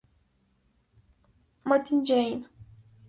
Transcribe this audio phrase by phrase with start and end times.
[1.63, 2.47] Martin's Lane.